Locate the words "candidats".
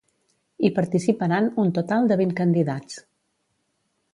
2.43-2.99